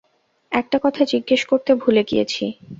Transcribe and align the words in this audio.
একটা 0.51 0.77
কথা 0.83 1.01
জিজ্ঞেস 1.05 1.41
করতে 1.45 1.71
ভুলে 1.75 2.03
গিয়েছি। 2.03 2.43